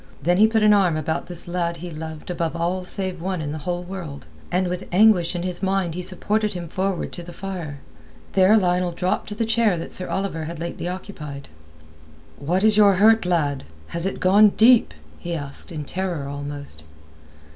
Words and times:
Then 0.23 0.37
he 0.37 0.47
put 0.47 0.63
an 0.63 0.73
arm 0.73 0.97
about 0.97 1.27
this 1.27 1.47
lad 1.47 1.77
he 1.77 1.91
loved 1.91 2.31
above 2.31 2.55
all 2.55 2.83
save 2.83 3.21
one 3.21 3.39
in 3.39 3.51
the 3.51 3.59
whole 3.69 3.83
world, 3.83 4.25
and 4.51 4.67
with 4.67 4.87
anguish 4.91 5.35
in 5.35 5.43
his 5.43 5.61
mind 5.61 5.93
he 5.93 6.01
supported 6.01 6.53
him 6.53 6.67
forward 6.69 7.11
to 7.11 7.21
the 7.21 7.31
fire. 7.31 7.77
There 8.33 8.57
Lionel 8.57 8.93
dropped 8.93 9.29
to 9.29 9.35
the 9.35 9.45
chair 9.45 9.77
that 9.77 9.93
Sir 9.93 10.07
Oliver 10.09 10.45
had 10.45 10.57
lately 10.57 10.87
occupied. 10.87 11.49
"What 12.39 12.63
is 12.63 12.77
your 12.77 12.95
hurt, 12.95 13.27
lad? 13.27 13.63
Has 13.89 14.07
it 14.07 14.19
gone 14.19 14.49
deep?" 14.57 14.95
he 15.19 15.35
asked, 15.35 15.71
in 15.71 15.85
terror 15.85 16.27
almost. 16.27 16.83